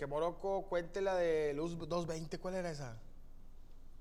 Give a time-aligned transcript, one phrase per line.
[0.00, 2.96] Que Morocco cuente la de Luz 220, ¿cuál era esa?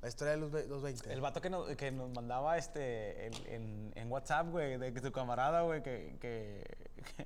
[0.01, 1.11] La historia de Luz 220.
[1.11, 5.11] El vato que nos, que nos mandaba este en, en, WhatsApp, güey, de que su
[5.11, 6.63] camarada, güey, que, que,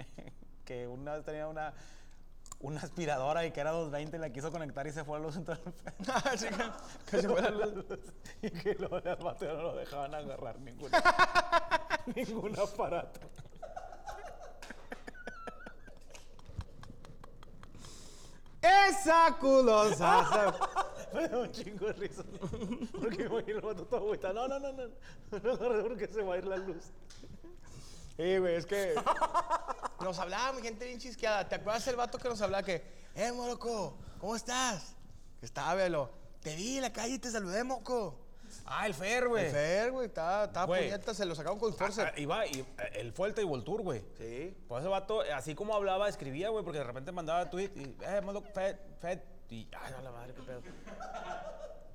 [0.65, 1.75] que, una vez tenía una,
[2.61, 5.71] una aspiradora y que era 220 la quiso conectar y se fue a luz entonces
[6.07, 6.47] ah, sí,
[7.11, 7.85] que, se fue la luz.
[8.41, 10.99] y que los vato no lo dejaban agarrar ninguna.
[12.15, 13.19] ningún aparato.
[18.63, 20.55] Esa culosa.
[21.13, 22.23] Me da un chingo de risa.
[22.99, 24.31] Porque ir el vato todo agüita.
[24.31, 24.87] No, no, no, no.
[24.87, 26.85] No porque se va a ir la luz.
[28.15, 28.95] Sí, güey, es que
[29.99, 31.47] nos hablaba gente bien chisqueada.
[31.49, 32.81] ¿Te acuerdas del vato que nos hablaba que,
[33.15, 34.95] eh, Moroco, ¿cómo estás?
[35.39, 36.09] Que estaba, velo.
[36.41, 38.22] Te vi en la calle y te saludé, moco.
[38.65, 39.45] Ah, el Fer, güey.
[39.45, 42.03] El Fer, güey, estaba, estaba puñeta, se lo sacaron con fuerza.
[42.07, 44.03] Ah, ah, iba, y, eh, el Table Tour, güey.
[44.17, 44.55] Sí.
[44.67, 48.21] Por ese vato, así como hablaba, escribía, güey, porque de repente mandaba tweet y, eh,
[48.21, 49.19] modo Fed, Fed,
[49.49, 50.61] y, ay, a la madre, qué pedo.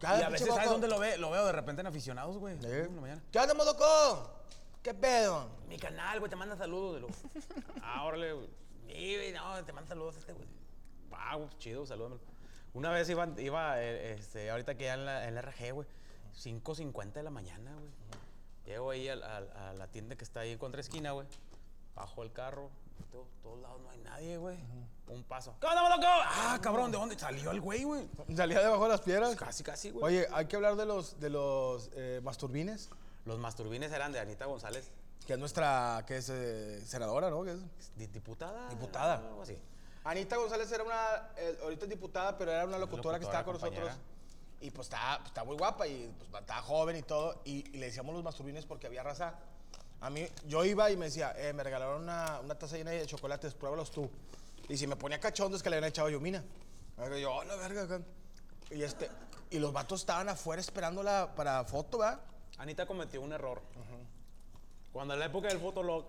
[0.00, 1.19] y a veces, ¿sabes dónde lo, ve?
[1.19, 1.44] lo veo?
[1.46, 2.56] De repente en aficionados, güey.
[2.56, 2.69] Sí.
[3.32, 4.30] ¿Qué onda, Modoco?
[4.82, 5.48] ¿Qué pedo?
[5.69, 7.08] Mi canal, güey, te manda saludos de lo.
[7.82, 8.48] ah, órale, güey.
[8.86, 10.46] Sí, no, te manda saludos este, güey.
[11.12, 12.16] Ah, güey, chido, salúdame.
[12.75, 15.86] Una vez iba, iba eh, este, ahorita que ya en la, en la RG, güey
[16.34, 17.90] 5.50 de la mañana, güey.
[18.64, 21.26] Llego ahí a, la tienda que está ahí en contra esquina, güey.
[21.94, 22.70] Bajo el carro.
[23.10, 24.58] Todo, todos lados no hay nadie, güey.
[25.08, 25.54] Un paso.
[25.60, 26.06] ¿Qué onda, loco?
[26.06, 28.08] Ah, cabrón, ¿de dónde salió el güey, güey?
[28.36, 29.34] ¿Salía debajo de las piedras?
[29.36, 30.04] Casi, casi, güey.
[30.04, 32.90] Oye, hay que hablar de los, de los eh, masturbines.
[33.24, 34.90] Los masturbines eran de Anita González.
[35.26, 37.46] Que es nuestra, que es eh, senadora, ¿no?
[37.46, 37.60] es?
[37.96, 38.68] Diputada.
[38.68, 39.16] Diputada.
[39.16, 39.58] Algo así.
[40.04, 43.54] Anita González era una, eh, ahorita es diputada, pero era una locutora, que estaba con
[43.54, 43.90] nosotros
[44.60, 47.41] y pues está, está muy guapa y pues está joven y todo.
[47.44, 49.34] Y, le decíamos los masturbines porque había raza.
[50.00, 53.06] A mí, yo iba y me decía, eh, me regalaron una, una taza llena de
[53.06, 54.10] chocolates, pruébalos tú.
[54.69, 56.44] Y si me ponía cachondo es que le habían echado yumina.
[57.16, 58.00] Y yo, oh, la verga,
[58.70, 59.08] Y, este,
[59.50, 62.20] y los vatos estaban afuera esperándola para foto, ¿verdad?
[62.58, 63.62] Anita cometió un error.
[64.92, 66.04] Cuando en la época del fotolog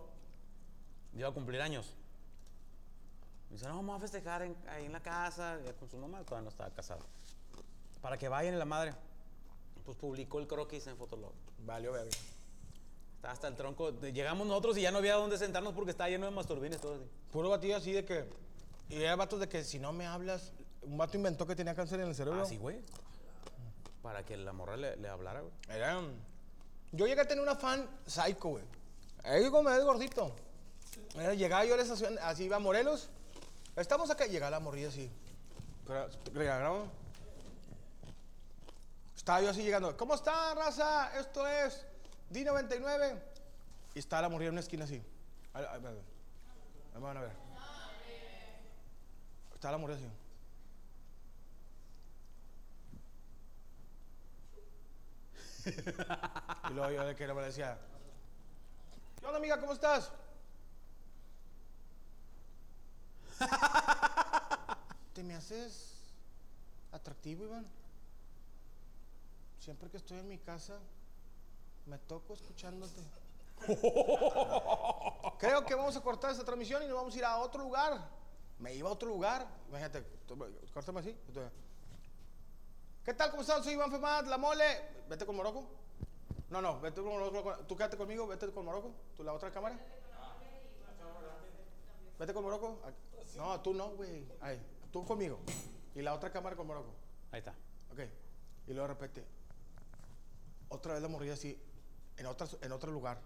[1.13, 1.93] iba a cumplir años.
[3.49, 6.49] Me dice, no, vamos a festejar ahí en la casa, con su mamá, todavía no
[6.49, 7.03] estaba casado
[8.01, 8.93] para que vayan en la madre.
[9.85, 11.33] Pues publicó el croquis en Fotolog.
[11.65, 12.11] Valió verga.
[13.15, 13.91] Está hasta el tronco.
[14.01, 17.03] Llegamos nosotros y ya no había dónde sentarnos porque estaba lleno de masturbines todo así.
[17.31, 18.25] Puro batido así de que.
[18.89, 20.53] Y era vatos de que si no me hablas.
[20.81, 22.41] Un vato inventó que tenía cáncer en el cerebro.
[22.41, 22.79] Ah, sí, güey.
[24.01, 25.51] Para que la morra le, hablara, güey.
[25.67, 26.01] Era,
[26.91, 28.63] yo llegué a tener una fan psycho, güey.
[29.23, 30.33] Ahí como es gordito.
[31.35, 33.09] llegaba yo a la estación, así iba a Morelos.
[33.75, 35.11] Estamos acá, llegaba la morrilla así.
[36.33, 36.87] Grabamos.
[39.19, 39.97] Estaba yo así llegando.
[39.97, 41.11] ¿Cómo está, raza?
[41.19, 41.85] Esto es
[42.31, 43.21] D99.
[43.93, 45.03] Y está la mujer en una esquina así.
[46.93, 47.31] Vamos a ver.
[49.53, 50.09] Está la mujer así.
[56.69, 57.77] y luego yo de que me decía,
[59.19, 59.59] ¿qué amiga?
[59.59, 60.13] ¿Cómo estás?
[65.13, 66.05] ¿Te me haces
[66.93, 67.78] atractivo, Iván.
[69.59, 70.79] Siempre que estoy en mi casa,
[71.85, 73.01] me toco escuchándote.
[75.37, 78.09] Creo que vamos a cortar esta transmisión y nos vamos a ir a otro lugar.
[78.57, 79.45] Me iba a otro lugar.
[79.67, 80.05] Imagínate,
[80.73, 81.15] córtame así.
[83.03, 83.31] ¿Qué tal?
[83.31, 83.63] ¿Cómo están?
[83.63, 84.63] Soy Iván Femad, la mole.
[85.09, 85.65] Vete con Morocco.
[86.49, 87.57] No, no, vete con Morocco.
[87.67, 88.93] Tú quédate conmigo, vete con Morocco.
[89.15, 89.77] ¿Tú la otra cámara?
[92.17, 92.79] Vete con Morocco.
[93.35, 94.25] No, tú no, güey.
[94.39, 94.61] Ay,
[94.91, 95.39] tú conmigo.
[95.95, 96.93] Y la otra cámara con Morocco.
[97.31, 97.53] Ahí está.
[97.91, 97.99] Ok.
[98.67, 99.25] Y luego de repente,
[100.69, 101.59] otra vez la morrilla así,
[102.17, 103.19] en, otra, en otro lugar.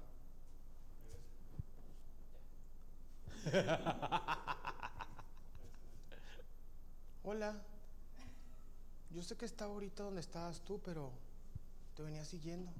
[7.23, 7.61] Hola.
[9.09, 11.11] Yo sé que estaba ahorita donde estabas tú, pero
[11.95, 12.71] te venía siguiendo.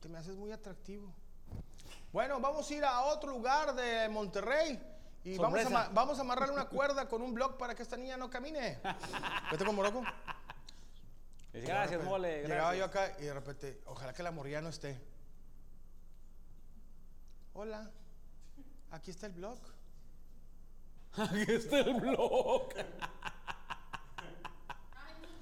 [0.00, 1.12] Te me haces muy atractivo.
[2.12, 4.80] Bueno, vamos a ir a otro lugar de Monterrey.
[5.24, 8.16] Y vamos a, vamos a amarrarle una cuerda con un blog para que esta niña
[8.16, 8.80] no camine.
[9.50, 10.02] Vete con Morocco.
[11.54, 12.42] Dice, Gracias, mole.
[12.42, 15.00] Llegaba yo acá y de repente, ojalá que la morrilla no esté.
[17.52, 17.88] Hola,
[18.90, 19.58] aquí está el blog.
[21.16, 22.70] Aquí está el blog.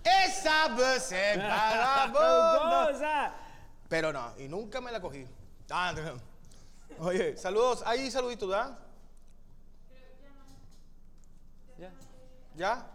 [0.04, 2.92] Esa vez se vagabunda.
[2.92, 3.34] Cosa.
[3.88, 5.26] Pero no, y nunca me la cogí.
[5.70, 7.06] Ah, no.
[7.06, 7.82] Oye, saludos.
[7.86, 8.78] Ahí saluditos, ¿verdad?
[11.78, 11.90] Ya.
[12.54, 12.86] ¿Ya?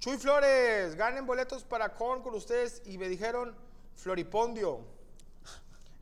[0.00, 3.54] Chuy Flores, ganen boletos para Korn con ustedes y me dijeron
[3.96, 4.80] Floripondio.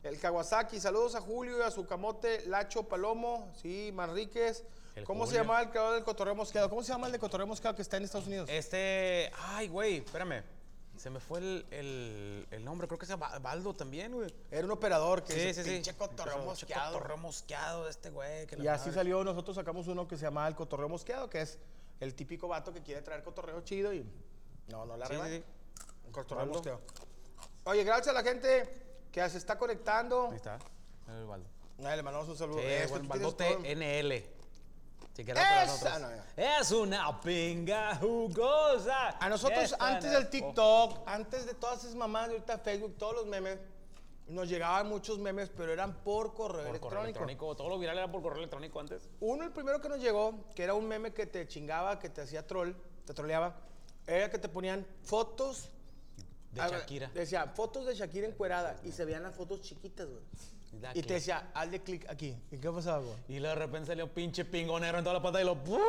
[0.03, 4.63] El Kawasaki, saludos a Julio y a su camote Lacho Palomo, sí, Manríquez.
[4.95, 6.69] El ¿Cómo se llama el creador del cotorreo mosqueado?
[6.69, 8.49] ¿Cómo se llama el de cotorreo mosqueado que está en Estados Unidos?
[8.51, 9.31] Este.
[9.47, 10.43] Ay, güey, espérame.
[10.95, 12.87] Se me fue el, el, el nombre.
[12.87, 14.33] Creo que se llama Baldo también, güey.
[14.49, 15.75] Era un operador que Sí, dice, sí, sí.
[15.75, 16.93] pinche cotorreo Pinche mosqueado.
[16.93, 18.47] Cotorreo mosqueado de este güey.
[18.47, 18.93] que Y así madre.
[18.93, 21.59] salió, nosotros sacamos uno que se llama el cotorreo mosqueado, que es
[21.99, 24.05] el típico vato que quiere traer cotorreo chido y
[24.67, 25.15] no, no la Sí.
[26.05, 26.81] Un cotorreo mosqueado.
[27.65, 28.69] Oye, gracias a la gente
[29.11, 30.29] que se está conectando.
[30.29, 30.57] Ahí está.
[31.07, 31.47] El Baldo.
[31.83, 32.59] Ay, le mandamos un saludo.
[32.59, 34.25] Sí, Es que buen tú tienes Baldote todo- NL.
[35.15, 39.17] Si Esa, no, Es una pinga jugosa.
[39.19, 42.95] A nosotros, Esta antes no- del TikTok, antes de todas esas mamás, de ahorita Facebook,
[42.99, 43.57] todos los memes,
[44.29, 47.05] nos llegaban muchos memes, pero eran por correo, Por correo electrónico.
[47.23, 47.55] electrónico.
[47.55, 49.09] Todo lo viral era por correo electrónico antes.
[49.19, 52.21] Uno, el primero que nos llegó, que era un meme que te chingaba, que te
[52.21, 52.73] hacía troll,
[53.05, 53.55] te troleaba,
[54.05, 55.69] era que te ponían fotos.
[56.51, 57.09] De Shakira.
[57.13, 60.23] Decía, fotos de Shakira encuerada, y se veían las fotos chiquitas, güey.
[60.73, 62.37] Da Y que- te decía, hazle clic aquí.
[62.51, 63.15] ¿Y qué pasaba, güey?
[63.29, 65.55] Y luego de repente salió pinche pingonero en toda la pantalla y lo.
[65.55, 65.79] ¡Bú!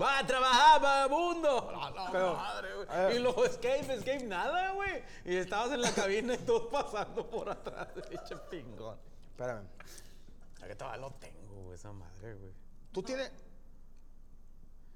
[0.00, 1.72] ¡Va a trabajar, vagabundo!
[1.72, 3.16] La Pero, madre, güey.
[3.16, 5.02] Y luego escape, escape, nada, güey.
[5.24, 8.96] Y estabas en la cabina y todos pasando por atrás, pinche pingón.
[9.32, 9.66] Espérame.
[10.62, 12.52] Aquí todavía lo tengo, güey, esa madre, güey.
[12.92, 13.30] Tú tienes...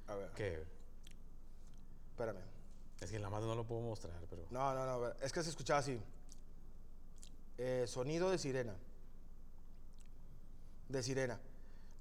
[0.07, 0.65] A ver, ¿Qué?
[2.11, 2.39] espérame.
[3.01, 4.47] Es que la madre no lo puedo mostrar, pero.
[4.51, 6.01] No, no, no, es que se escuchaba así.
[7.59, 8.75] Eh, sonido de sirena.
[10.89, 11.41] De sirena.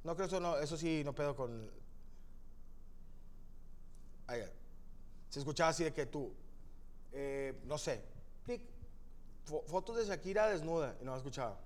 [0.03, 1.69] No creo eso no, eso sí no pedo con.
[4.27, 4.43] Ahí,
[5.29, 6.33] se escuchaba así de que tú,
[7.11, 8.01] eh, no sé,
[9.67, 11.57] fotos de Shakira desnuda y no escuchaba.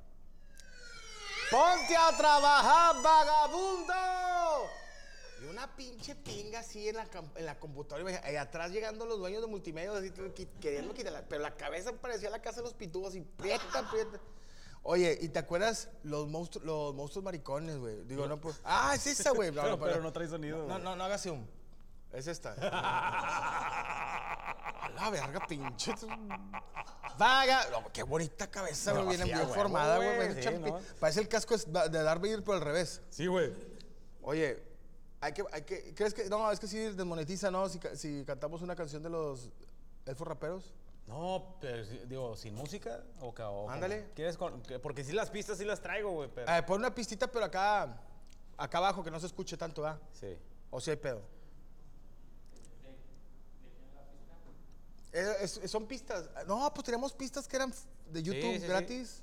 [1.50, 3.69] ¡Ponte a trabajar, vagabundo!
[5.80, 8.30] Pinche pinga así en la, en la computadora.
[8.30, 11.24] Y atrás llegando los dueños de multimedia, así, que- queriendo quitarla.
[11.30, 14.20] Pero la cabeza parecía la casa de los pitubos y prieta, prieta.
[14.84, 18.04] Oye, ¿y te acuerdas los monstruos, los monstruos maricones, güey?
[18.04, 18.60] Digo, no, pues.
[18.66, 19.52] Ah, es esa, güey.
[19.54, 21.46] No, Pero- no, pero no trae sonido, No, no, no hagas zoom.
[22.12, 22.56] Es esta.
[24.82, 25.94] A la verga, pinche.
[27.18, 27.70] Vaga.
[27.72, 29.18] No, qué bonita cabeza, güey.
[29.18, 30.44] Pero Bien, formada, güey.
[30.44, 30.50] sí.
[31.00, 33.02] Parece el casco de Darth Vader, pero al revés.
[33.10, 33.54] Sí, güey.
[34.22, 34.62] Oye,
[35.22, 37.68] hay que, hay que, ¿crees que, no, es que sí desmonetiza, ¿no?
[37.70, 39.50] Si, si cantamos una canción de los
[40.06, 40.74] elfos raperos.
[41.08, 44.12] No, pero digo, sin música o, ca- o con- Ándale.
[44.16, 46.52] ¿Quieres con- que- porque sí las pistas sí las traigo, güey, pero.
[46.56, 48.00] Eh, pon una pistita, pero acá,
[48.58, 50.00] acá abajo, que no se escuche tanto, ¿ah?
[50.14, 50.38] Sí.
[50.70, 51.22] O si hay pedo.
[55.12, 56.30] Eh, es- son pistas.
[56.48, 57.74] No, pues teníamos pistas que eran
[58.12, 58.68] de YouTube sí, sí.
[58.68, 59.22] gratis.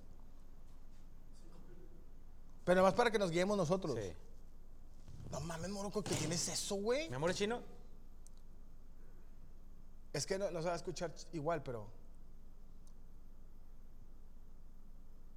[2.65, 3.97] Pero más para que nos guiemos nosotros.
[3.97, 4.13] Sí.
[5.31, 7.09] No mames, moroco, que tienes eso, güey.
[7.09, 7.61] ¿Mi amor es chino?
[10.13, 11.89] Es que no, no se va a escuchar igual, pero.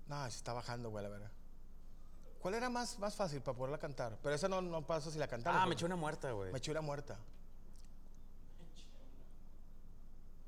[0.08, 1.31] No, se está bajando, güey, la verdad.
[2.39, 4.17] ¿Cuál era más, más fácil para poderla cantar?
[4.24, 5.62] Pero esa no, no pasa si la cantamos.
[5.62, 6.51] Ah, me eché una muerta, güey.
[6.51, 7.17] Me eché una muerta.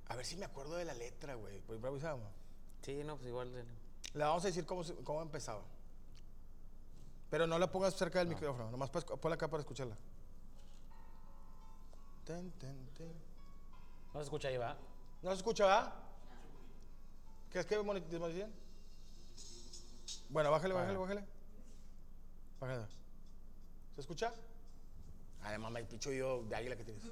[0.07, 1.59] A ver si me acuerdo de la letra, güey.
[1.61, 2.27] Pues improvisamos.
[2.81, 3.53] Sí, no, pues igual.
[3.55, 3.65] eh,
[4.13, 5.61] Le vamos a decir cómo, cómo empezaba.
[7.31, 9.97] Pero no la pongas cerca del micrófono, nomás ponla acá para escucharla.
[12.25, 13.13] Ten, ten, ten.
[14.13, 14.77] No se escucha ahí, va.
[15.23, 15.95] ¿No se escucha, va?
[17.49, 18.51] ¿Qué es que desmonetizan?
[20.29, 21.25] Bueno, bájale, bájale, bájale.
[22.59, 22.85] Bájale.
[23.95, 24.33] ¿Se escucha?
[25.41, 27.03] Ay, mamá, el picho yo de águila que tienes.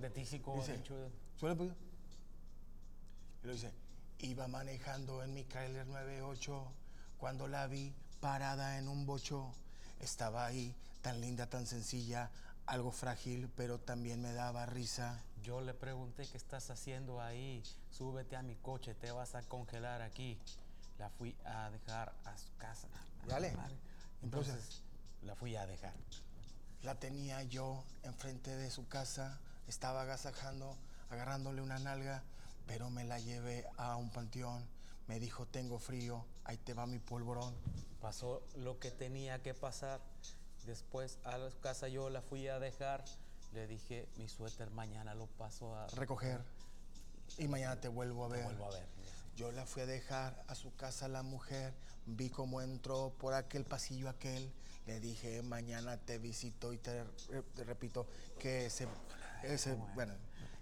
[0.00, 0.94] De tísico, Dice, pincho.
[1.36, 1.70] Suena pues.
[3.44, 3.72] Y lo dice,
[4.18, 6.72] iba manejando en mi Kyler 98
[7.16, 9.52] cuando la vi parada en un bocho.
[10.00, 12.30] Estaba ahí, tan linda, tan sencilla,
[12.66, 15.22] algo frágil, pero también me daba risa.
[15.42, 17.62] Yo le pregunté qué estás haciendo ahí.
[17.90, 20.38] Súbete a mi coche, te vas a congelar aquí.
[20.98, 22.88] La fui a dejar a su casa.
[23.26, 23.54] Dale.
[24.22, 24.82] Entonces,
[25.22, 25.94] la fui a dejar.
[26.82, 30.76] La tenía yo enfrente de su casa, estaba agasajando,
[31.10, 32.22] agarrándole una nalga,
[32.66, 34.64] pero me la llevé a un panteón.
[35.06, 37.54] Me dijo, tengo frío, ahí te va mi polvorón.
[38.06, 40.00] Pasó lo que tenía que pasar.
[40.64, 43.04] Después a la casa yo la fui a dejar.
[43.52, 46.40] Le dije, mi suéter mañana lo paso a Recoger.
[47.36, 48.44] Y mañana te vuelvo a ver.
[48.44, 48.86] Vuelvo a ver.
[49.34, 51.74] Yo la fui a dejar a su casa la mujer,
[52.06, 54.52] vi cómo entró por aquel pasillo aquel,
[54.86, 57.02] le dije mañana te visito y te
[57.56, 58.06] repito
[58.38, 58.86] que ese,
[59.42, 60.14] ese bueno,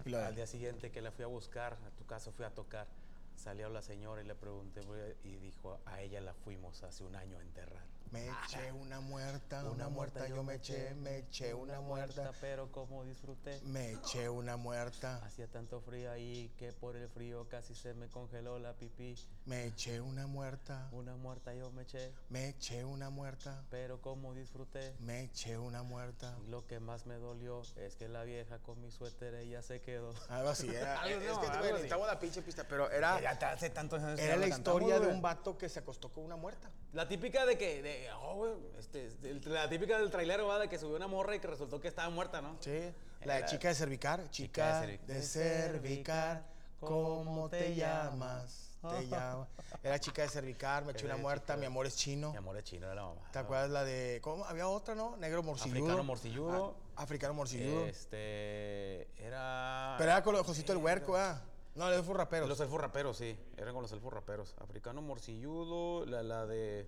[0.03, 2.49] y lo Al día siguiente que la fui a buscar, a tu casa fui a
[2.49, 2.87] tocar,
[3.35, 4.81] salió la señora y le pregunté
[5.23, 7.94] y dijo, a ella la fuimos hace un año a enterrar.
[8.15, 13.03] Me eché una muerta, una, muerta, yo me eché, me eché una muerta, pero como
[13.03, 13.59] disfruté.
[13.63, 18.07] me eché una muerta, Hacía tanto frío ahí que por el frío casi se me
[18.07, 19.15] congeló la pipí.
[19.45, 24.33] me eché una muerta, Una muerta yo me eché, me eché una muerta, pero como
[24.33, 24.95] disfruté.
[24.99, 26.37] me eché una muerta.
[26.45, 29.81] Y lo que más me dolió es que la vieja con mi suéter ella se
[29.81, 30.13] quedó.
[30.29, 34.19] Algo así, era, Algo es no, que la pinche pista, pero era, hace tantos años
[34.19, 36.71] era la historia de un vato que se acostó con una muerta.
[36.93, 40.67] La típica de que, de, oh, güey, este, el- la típica del trailero, va, de
[40.69, 42.57] que subió una morra y que resultó que estaba muerta, ¿no?
[42.59, 42.93] Sí,
[43.23, 44.29] la de Era- chica de cervicar.
[44.29, 46.43] Chica de cervi- de cervicar,
[46.79, 48.71] ¿cómo te llamas?
[48.81, 49.47] Te llama.
[49.81, 52.31] Era chica de cervicar, me eché una Era muerta, chica- mi amor es chino.
[52.31, 53.21] Mi amor es chino de la mamá.
[53.31, 54.19] ¿Te acuerdas la de.
[54.21, 54.45] ¿Cómo?
[54.45, 55.17] Había otra, ¿no?
[55.17, 55.79] Negro morcilludo.
[55.85, 56.75] Africano morcilludo.
[56.95, 57.85] Ah, africano morcilludo.
[57.87, 59.95] Este, era...
[59.97, 61.41] Pero era con los Josito el Huerco, ¿ah?
[61.75, 62.47] No, los fue raperos.
[62.47, 63.37] Los elfos raperos, sí.
[63.57, 64.55] Eran con los elfos raperos.
[64.59, 66.87] Africano morcilludo, la, la de...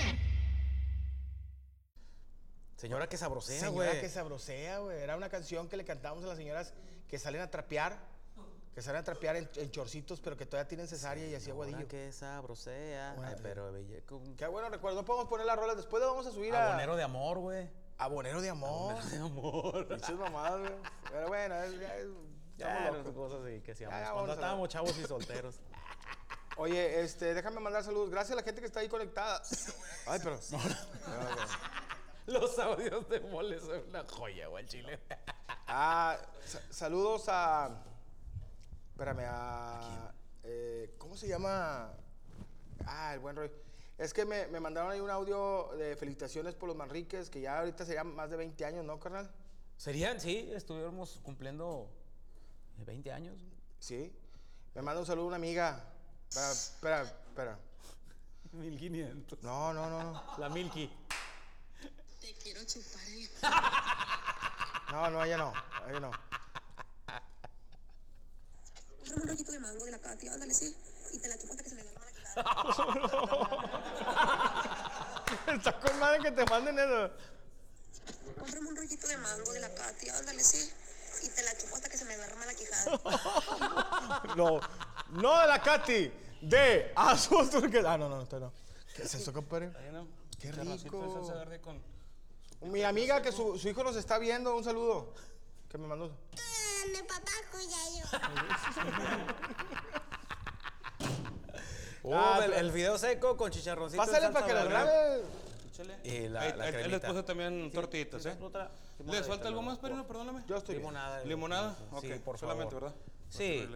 [2.81, 4.01] Señora que sabrosea, Señora güey.
[4.01, 4.97] que sabrosea, güey.
[4.99, 6.73] Era una canción que le cantábamos a las señoras
[7.07, 7.95] que salen a trapear.
[8.73, 11.67] Que salen a trapear en, en chorcitos, pero que todavía tienen cesárea y así Señora
[11.67, 11.87] aguadillo.
[11.87, 13.15] que sabrosea.
[13.23, 14.35] Ay, pero belle con...
[14.35, 15.01] Qué bueno recuerdo.
[15.01, 15.75] No podemos poner las rolas.
[15.77, 16.69] Después le vamos a subir a.
[16.69, 17.69] Abonero de amor, güey.
[17.99, 19.03] Abonero de amor.
[19.03, 19.87] De amor.
[19.87, 20.73] Pinches mamadas, güey.
[21.11, 22.07] Pero bueno, es- ya es-
[22.57, 23.13] Ya, estamos las locos.
[23.31, 23.95] cosas así que hacíamos.
[23.99, 25.59] Ya, ya, Cuando estábamos chavos y solteros.
[26.57, 28.09] Oye, este, déjame mandar saludos.
[28.09, 29.41] Gracias a la gente que está ahí conectada.
[30.07, 30.39] Ay, pero.
[32.27, 34.99] Los audios de mole son una joya, güey, el chile.
[35.67, 37.83] Ah, sa- saludos a.
[38.91, 40.13] Espérame, a.
[40.43, 41.91] eh, ¿Cómo se llama?
[42.85, 43.51] Ah, el buen Roy.
[43.97, 47.59] Es que me, me mandaron ahí un audio de felicitaciones por los Manriques, que ya
[47.59, 49.29] ahorita serían más de 20 años, ¿no, carnal?
[49.77, 51.87] Serían, sí, estuviéramos cumpliendo
[52.77, 53.39] 20 años.
[53.79, 54.11] Sí.
[54.73, 55.83] Me manda un saludo una amiga.
[56.29, 57.59] Espera, espera, espera.
[58.53, 59.43] 1500.
[59.43, 60.23] No, no, no, no.
[60.37, 60.91] La Milky.
[62.21, 63.29] Te quiero chupar el
[64.91, 65.53] No, no, ella no.
[65.89, 66.11] Ella no.
[68.99, 70.77] Cómprame un rollito de mango de la Katy, ándale, sí.
[71.13, 72.43] Y te la chupo hasta que se me duerma la quijada.
[75.55, 77.11] Está con madre que te manden eso.
[78.37, 80.71] Cómprame un rollito de mango de la Katy, ándale, sí.
[81.23, 83.01] Y te la chupo hasta que se me duerma la quijada.
[84.37, 84.59] No,
[85.09, 87.93] no de la Katy, de Azul Turquesa.
[87.93, 88.53] Ah, no, no, no, no.
[88.95, 89.71] ¿Qué es eso, compadre?
[90.39, 91.81] Qué rico.
[92.61, 95.13] Mi amiga que su, su hijo nos está viendo, un saludo.
[95.69, 96.11] Que me mandó.
[96.91, 98.05] Mi papá cuya yo.
[102.03, 104.01] Uh, Ah, el, el video seco con chicharroncito.
[104.01, 104.71] en Pásale salsa para que lo verde.
[104.73, 105.23] grabe.
[106.03, 107.07] Y la, Ahí, la ahí- ahí les cremita.
[107.09, 108.35] puse también tortillitas, ¿eh?
[108.41, 108.71] Otra-
[109.05, 110.07] ¿Les falta algo más, Perino?
[110.07, 110.43] Perdóname.
[110.47, 110.81] Yo estoy bien.
[110.87, 111.23] Limonada.
[111.23, 111.75] ¿Limonada?
[112.01, 112.89] Sí, Ok, por solamente, favor.
[112.91, 112.97] ¿verdad?
[113.29, 113.69] Sí.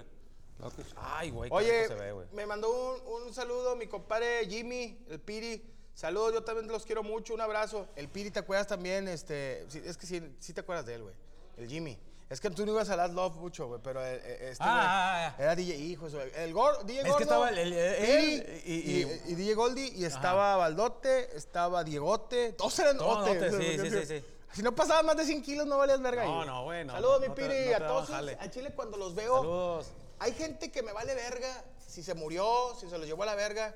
[0.60, 0.74] Ok.
[0.96, 2.28] Ay, güey, qué Oye, rico se ve, güey.
[2.34, 2.72] me mandó
[3.06, 5.75] un, un saludo mi compadre Jimmy, el Piri.
[5.96, 7.88] Saludos, yo también los quiero mucho, un abrazo.
[7.96, 9.08] El Piri, ¿te acuerdas también?
[9.08, 11.16] Este, es que sí, sí te acuerdas de él, güey.
[11.58, 11.98] El Jimmy.
[12.30, 14.74] Es que tú no ibas a Last Love mucho, güey, pero eh, eh, este, Ah,
[14.74, 15.44] güey, ah, ah.
[15.44, 18.62] era DJ Hijo, eso, El Gor, DJ Es que Gordo, estaba el- el- Piri él
[18.66, 23.40] y- y, y- y DJ Goldie, y estaba Baldote, estaba Diegote, todos eran Todos Ote,
[23.40, 24.26] sea, sí, sí, sí, sí.
[24.54, 26.24] Si no pasabas más de 100 kilos, no valías verga.
[26.24, 26.48] ahí, No, güey.
[26.48, 28.10] no, güey, no, Saludos, no, mi Piri, no te a todos.
[28.10, 28.38] jale.
[28.42, 29.88] A Chile, cuando los veo, Saludos.
[30.20, 33.36] hay gente que me vale verga si se murió, si se lo llevó a la
[33.36, 33.76] verga.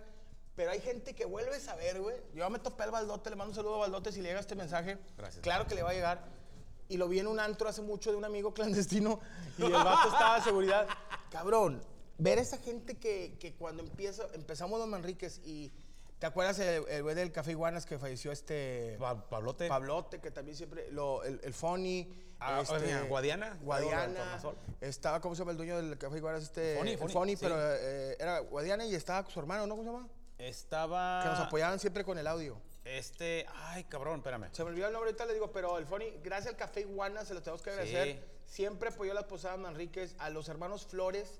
[0.60, 2.18] Pero hay gente que vuelves a ver, güey.
[2.34, 4.56] Yo me topé al Baldote, le mando un saludo a Baldote si le llega este
[4.56, 4.98] mensaje.
[5.18, 5.42] Gracias.
[5.42, 6.22] Claro que le va a llegar.
[6.90, 9.22] Y lo vi en un antro hace mucho de un amigo clandestino
[9.58, 10.86] y el vato estaba de seguridad.
[11.32, 11.82] Cabrón,
[12.18, 15.72] ver esa gente que, que cuando empieza, empezamos los Manriques y...
[16.20, 18.98] ¿Te acuerdas el güey del Café Iguanas que falleció este...
[19.00, 19.70] Pa- Pablote.
[19.70, 20.92] Pablote, que también siempre.
[20.92, 22.14] Lo, el, el Fonny.
[22.42, 23.58] Ah, oye, Guadiana.
[23.62, 24.42] Guadiana.
[24.82, 26.44] Estaba, ¿cómo se llama el dueño del café Iguanas?
[26.44, 27.40] Este, Fonny, Fonny, Fonny, sí.
[27.40, 29.78] pero eh, era Guadiana y estaba su hermano, ¿no?
[29.78, 30.10] ¿Cómo se llama?
[30.40, 31.22] Estaba.
[31.24, 32.60] Que nos apoyaban siempre con el audio.
[32.86, 33.46] Este.
[33.56, 34.48] Ay, cabrón, espérame.
[34.54, 37.26] Se me olvidó el nombre ahorita, le digo, pero el Fonny, gracias al Café Iguana,
[37.26, 38.08] se lo tenemos que agradecer.
[38.48, 38.54] Sí.
[38.54, 41.40] Siempre apoyó las posadas Manríquez, a los hermanos Flores,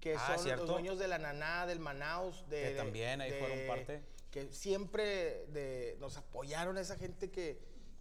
[0.00, 0.62] que Ah, son ¿cierto?
[0.66, 2.48] los dueños de la Naná, del Manaus.
[2.48, 4.02] De, Que de- también ahí fueron parte.
[4.30, 7.58] Que siempre de- nos apoyaron esa gente que,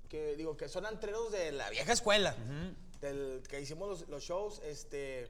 [0.09, 2.35] que, digo, que son antreros de la vieja escuela.
[2.99, 5.29] del que hicimos los, los shows, este,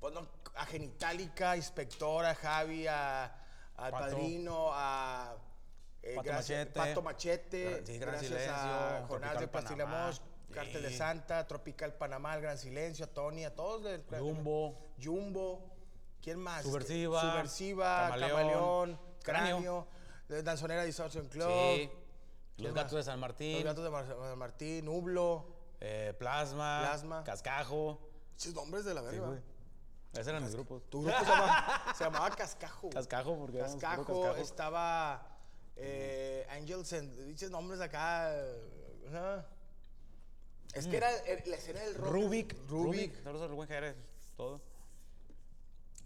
[0.00, 3.36] pues no, a Genitalica, Inspectora, Javi, a,
[3.76, 4.04] al Pato.
[4.16, 5.36] Padrino, a
[6.02, 6.80] eh, Pato gracias- Machete.
[6.80, 9.48] Pato Machete, Gra- sí, Gran gracias Silencio, a Jonás de.
[9.48, 10.96] Pastilamos, Cártel de Sí.
[10.96, 13.82] Santa, Tropical Panamá, El Gran Silencio, a Tony, a todos.
[13.84, 14.92] del- Jumbo.
[15.02, 15.72] Jumbo.
[16.22, 16.62] ¿Quién más?
[16.62, 19.86] Subversiva, Subversiva, Camaleón, Cráneo.
[20.28, 21.48] Cráneo, Danzonera Distortion Club.
[21.76, 21.90] Sí.
[22.56, 22.84] ¿Quién Los más?
[22.84, 23.54] gatos de San Martín.
[23.56, 25.46] Los gatos de Mar- San Martín, Nublo.
[25.80, 26.80] eh, plasma.
[26.82, 27.22] Plasma.
[27.24, 28.00] Cascajo.
[28.36, 29.26] Esos nombres de la verga.
[29.26, 29.40] güey.
[30.20, 30.82] Esos eran mis grupos.
[30.90, 32.90] Tu grupo se llamaba, se llamaba Cascajo.
[32.90, 34.36] Cascajo, porque Cascajo, cascajo.
[34.42, 35.38] estaba
[35.76, 38.34] eh, Angels and dices nombres acá.
[40.74, 42.06] Es que era eh, la escena del rock.
[42.06, 42.12] Mm.
[42.12, 42.56] Rubik.
[42.68, 43.68] Rubik.
[43.68, 43.96] Jerez.
[44.36, 44.60] Todo.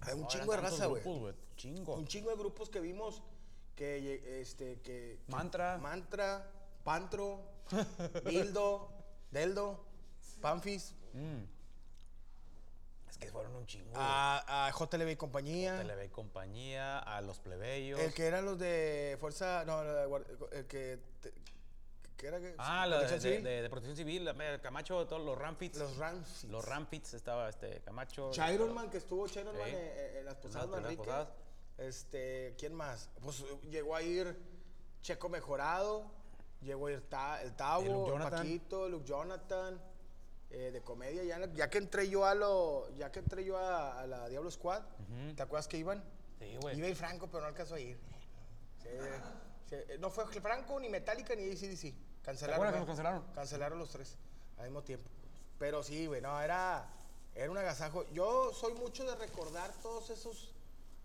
[0.02, 1.02] Hay un No, chingo de raza, güey.
[1.56, 1.94] Chingo.
[1.96, 3.22] Un chingo de grupos que vimos
[3.76, 5.18] que, este, que...
[5.28, 5.78] Mantra.
[5.78, 6.50] Mantra,
[6.84, 7.40] Pantro,
[8.26, 8.90] Dildo,
[9.30, 9.84] Deldo,
[10.40, 11.59] Panfis, Es
[13.20, 13.92] que fueron un chingo.
[13.94, 15.78] a, a JLB y compañía.
[15.78, 18.00] Televe y compañía, a los plebeyos.
[18.00, 19.64] El que eran los de Fuerza...
[19.64, 20.98] No, el que...
[21.20, 21.32] te-
[22.16, 22.54] que era que...
[22.58, 23.44] Ah, la de, Protección de, Civil.
[23.44, 25.78] de- de protección civil, la- el Camacho, todos los Ramfits.
[25.78, 26.44] Los Ramfits.
[26.44, 28.30] Los Ramfits estaba este Camacho.
[28.32, 29.70] Chironman, que estuvo Chironman Sí.
[29.70, 30.96] en, en- en las posadas En Manrique.
[30.98, 31.28] posadas.
[31.78, 33.08] Este, ¿quién más?
[33.22, 34.36] Pues eh, llegó a ir
[35.00, 36.10] Checo Mejorado,
[36.60, 38.38] llegó a ir Ta- El Tavo, Luke Jonathan.
[38.38, 39.80] Paquito, Luke Jonathan,
[40.50, 41.22] eh, de comedia.
[41.24, 44.50] Ya, ya que entré yo a lo, ya que entré yo a, a la Diablo
[44.50, 44.82] Squad,
[45.36, 46.02] ¿te acuerdas que iban?
[46.38, 46.78] Sí, güey.
[46.78, 47.98] Iba ir Franco, pero no alcanzó a ir.
[48.82, 48.88] Sí,
[49.68, 51.94] sí, eh, no fue Franco, ni Metallica, ni ACDC.
[52.22, 52.54] Cancelaron.
[52.54, 53.24] acuerdas que nos cancelaron?
[53.34, 54.16] Cancelaron los tres
[54.58, 55.08] al mismo tiempo.
[55.58, 56.88] Pero sí, güey, no, era,
[57.34, 58.04] era un agasajo.
[58.12, 60.49] Yo soy mucho de recordar todos esos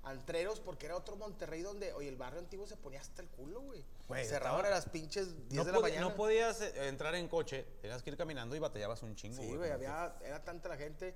[0.05, 3.59] antreros porque era otro Monterrey donde, oye, el barrio antiguo se ponía hasta el culo,
[3.61, 3.83] güey.
[4.23, 6.01] Cerraban estaba- a las pinches 10 No, de la mañana.
[6.01, 9.41] no podías eh, entrar en coche, tenías que ir caminando y batallabas un chingo.
[9.41, 11.15] Sí, güey, había, era tanta la gente,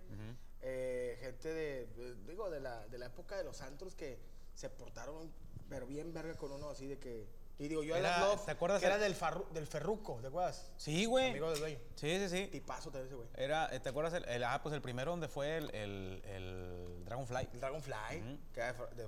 [0.62, 4.18] eh, gente de, de- digo, de la, de la época de los antros que
[4.56, 5.32] se portaron,
[5.70, 7.28] pero bien verga con uno así de que,
[7.60, 10.16] y digo, yo Era- era, Love, ¿te acuerdas que era el- del, farru- del Ferruco,
[10.22, 10.72] ¿te acuerdas?
[10.78, 11.30] Sí, güey.
[11.32, 11.78] Amigo del dueño.
[11.96, 12.48] Sí, sí, sí.
[12.48, 13.28] Tipazo también ese güey.
[13.36, 14.14] Era, eh, ¿te acuerdas?
[14.14, 17.50] El, el- ah, pues el primero donde fue el, el, el Dragonfly.
[17.54, 19.08] El Dragonfly, que era de, de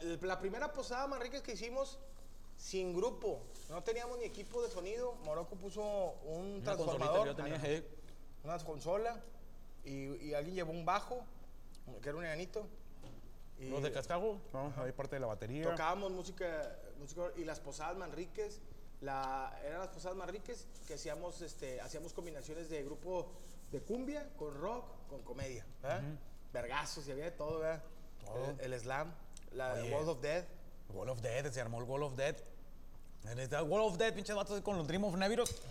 [0.00, 1.98] el- la primera posada Manríquez que hicimos
[2.56, 5.14] sin grupo, no teníamos ni equipo de sonido.
[5.24, 5.82] Morocco puso
[6.24, 7.88] un Una transformador, yo tenía, ah, eh.
[8.42, 9.20] una consola,
[9.84, 11.24] y, y alguien llevó un bajo,
[12.02, 12.66] que era un enanito.
[13.58, 14.72] Y Los de Cascajo, ¿no?
[14.78, 15.70] Ahí parte de la batería.
[15.70, 16.76] tocábamos música,
[17.36, 18.60] y las posadas Manríquez,
[19.00, 23.30] la, eran las posadas Manríquez que hacíamos, este, hacíamos combinaciones de grupo
[23.70, 26.02] de cumbia con rock, con comedia, ¿verdad?
[26.52, 27.82] Vergazos y había de todo, ¿verdad?
[28.60, 29.12] El, el slam,
[29.52, 29.92] la Oye.
[29.92, 30.44] World of Dead.
[30.90, 32.36] Wall of Dead, se armó el Wall of Dead.
[33.24, 35.62] En esta Wall of Dead, pinches vatos con los Dream of Neviros.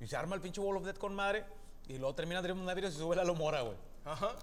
[0.00, 1.44] Y se arma el pinche Wall of Dead con madre.
[1.88, 3.76] Y luego termina Dream of Neviros y sube la Lomora, güey.
[4.04, 4.34] Ajá.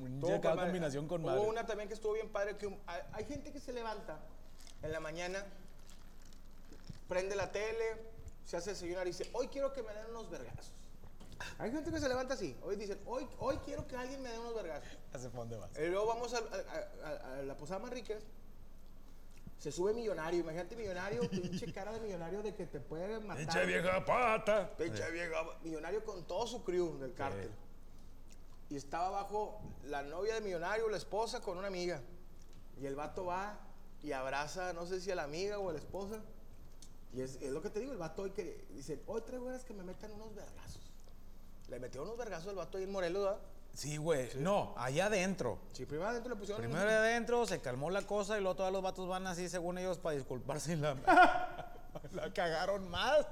[0.00, 0.70] Un Todo día cada con madre.
[0.70, 4.20] combinación Hubo una también que estuvo bien padre, que hay, hay gente que se levanta
[4.82, 5.44] en la mañana,
[7.12, 7.96] prende la tele,
[8.44, 10.72] se hace desayunar y dice, hoy quiero que me den unos vergazos.
[11.58, 14.38] Hay gente que se levanta así, hoy dicen, hoy, hoy quiero que alguien me dé
[14.38, 14.88] unos vergazos.
[15.12, 15.70] Hace dónde vas.
[15.78, 18.22] Y luego vamos a, a- a- a la Posada Manríquez.
[19.58, 20.40] Se sube millonario.
[20.40, 23.44] Imagínate millonario, pinche cara de millonario de que te puede matar.
[23.44, 24.74] Pinche vieja pata.
[24.76, 25.36] Pinche vieja.
[25.62, 27.50] Millonario con todo su crew del cártel.
[28.70, 32.00] Y estaba abajo la novia de millonario, la esposa, con una amiga.
[32.80, 33.58] Y el vato va
[34.02, 36.20] y abraza, no sé si a la amiga o a la esposa.
[37.14, 39.64] Y es, es lo que te digo, el vato hoy que dice, hoy traigo ganas
[39.64, 40.80] que me metan unos vergazos.
[41.68, 43.40] Le metió unos vergazos al vato ahí en Morelos, ¿verdad?
[43.74, 44.28] Sí, güey.
[44.36, 45.58] No, allá adentro.
[45.72, 46.60] Sí, primero adentro le pusieron.
[46.62, 49.78] Primero de adentro, se calmó la cosa y luego todos los vatos van así, según
[49.78, 50.94] ellos, para disculparse y la,
[52.12, 53.26] la cagaron más.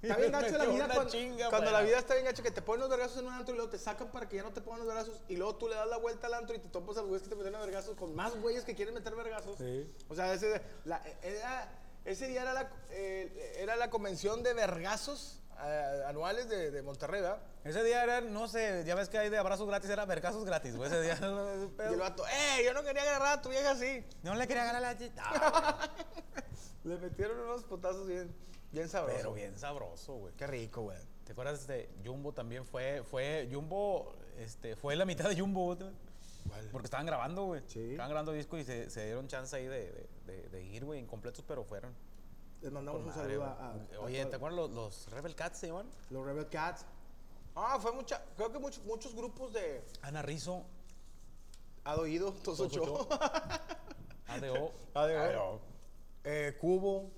[0.00, 2.62] Está bien gacho la vida cuando, chinga, cuando la vida está bien gacho que te
[2.62, 4.60] ponen los vergazos en un antro y luego te sacan para que ya no te
[4.60, 6.98] pongan los vergazos y luego tú le das la vuelta al antro y te topas
[6.98, 9.58] a los güeyes que te meten a vergazos con más güeyes que quieren meter vergazos.
[9.58, 9.92] Sí.
[10.08, 11.68] O sea, ese, la- era-
[12.08, 17.20] ese día era la, eh, era la convención de vergazos eh, anuales de, de Monterrey,
[17.20, 17.40] ¿verdad?
[17.64, 20.76] Ese día era, no sé, ya ves que hay de abrazos gratis, era vergazos gratis,
[20.76, 20.88] güey.
[20.88, 21.18] Ese día.
[21.90, 22.62] Y el vato, ¡eh!
[22.64, 24.04] Yo no quería agarrar a tu vieja así.
[24.22, 25.22] no le quería ganar la chita.
[26.84, 28.34] Le metieron unos potazos bien,
[28.72, 29.18] bien sabrosos.
[29.18, 30.32] Pero bien sabroso, güey.
[30.34, 30.96] Qué rico, güey.
[31.24, 35.90] ¿Te acuerdas de Jumbo también fue, fue, Jumbo, este, fue la mitad de Jumbo, güey.
[36.72, 37.62] Porque estaban grabando, güey.
[37.66, 37.90] Sí.
[37.90, 41.00] Estaban grabando disco y se, se dieron chance ahí de, de, de- de ir, güey,
[41.00, 41.94] incompletos, pero fueron.
[42.60, 43.96] Les mandamos Con un madre, saludo güey.
[43.96, 44.26] a, a- Oye.
[44.26, 45.88] ¿te acuerdas los, los Rebel Cats se llaman?
[46.10, 46.84] Los Rebel Cats.
[47.56, 48.22] Ah, fue mucha.
[48.36, 49.82] Creo que muchos, muchos grupos de.
[50.02, 50.64] Ana Rizzo,
[51.84, 53.08] Had oído, todos Todos ocho.
[54.26, 54.72] ADO.
[54.94, 55.60] ADO.
[56.24, 57.10] Eh, Cubo.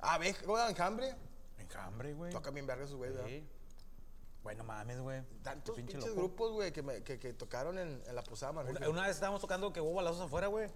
[0.00, 1.14] Ah, ve, juegan enjambre.
[1.58, 2.30] Enjambre, güey.
[2.32, 3.24] Tocan bien verga esos ¿verdad?
[3.26, 3.44] Sí.
[4.42, 5.22] Bueno, mames, güey.
[5.42, 6.20] Tantos Qué pinche pinches loco.
[6.20, 8.52] grupos, güey, que, que, que tocaron en, en la posada.
[8.62, 10.68] Una, una vez estábamos tocando que hubo balazos afuera, güey.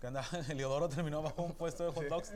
[0.00, 2.32] Que andaba, Leodoro terminó bajo un puesto de hot dogs.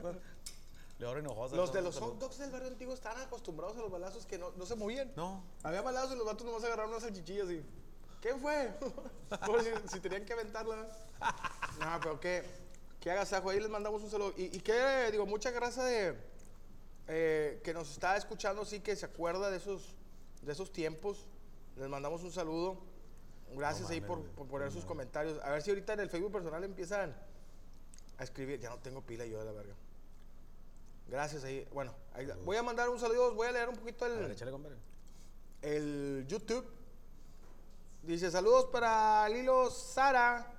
[0.98, 1.56] Leodoro Hinojosa.
[1.56, 4.50] Los de los hot dogs del barrio antiguo estaban acostumbrados a los balazos que no,
[4.52, 5.12] no se movían.
[5.16, 5.42] No.
[5.62, 7.64] Había balazos y los vatos nomás agarraron unas salchichillas y.
[8.20, 8.72] ¿Qué fue?
[9.46, 10.76] Por si, si tenían que aventarla.
[11.80, 12.44] No, pero qué,
[13.00, 13.50] qué agasajo.
[13.50, 14.32] Ahí les mandamos un saludo.
[14.36, 16.16] Y, y qué, digo, mucha grasa de.
[17.08, 19.94] eh, que nos está escuchando, sí, que se acuerda de esos,
[20.42, 21.26] de esos tiempos.
[21.76, 22.78] Les mandamos un saludo.
[23.54, 25.40] Gracias ahí por, por poner sus comentarios.
[25.42, 27.14] A ver si ahorita en el Facebook personal empiezan
[28.22, 28.58] a escribir.
[28.60, 29.74] Ya no tengo pila yo de la verga.
[31.08, 31.68] Gracias ahí.
[31.72, 33.34] Bueno, ahí- voy a mandar un saludo.
[33.34, 34.52] Voy a leer un poquito el ver, échale,
[35.62, 36.66] el YouTube.
[38.02, 40.52] Dice, saludos para Lilo Sara.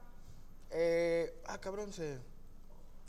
[0.70, 2.20] Eh, ah, cabrón, se...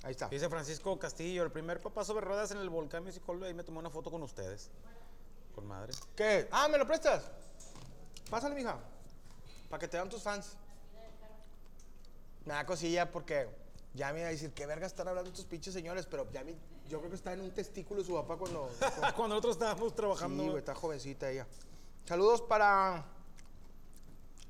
[0.03, 0.29] Ahí está.
[0.29, 3.63] Dice Francisco Castillo, el primer papá sobre ruedas en el volcán Music Hall, ahí me
[3.65, 4.71] tomé una foto con ustedes.
[5.55, 5.93] Con madre.
[6.17, 6.49] ¿Qué?
[6.51, 7.31] Ah, ¿me lo prestas?
[8.29, 8.79] Pásale, mija.
[9.71, 10.57] Para que te vean tus fans.
[12.45, 13.49] Me da cosilla porque
[13.95, 16.07] ya me iba a decir, ¿qué verga están hablando estos pinches señores?
[16.07, 16.57] Pero ya me-
[16.89, 18.69] yo creo que está en un testículo su papá cuando...
[19.17, 20.43] Cuando nosotros estábamos trabajando.
[20.43, 21.47] Sí, güey, está jovencita ella.
[22.05, 23.07] Saludos para